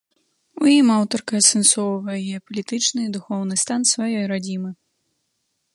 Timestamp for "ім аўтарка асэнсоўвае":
0.77-2.17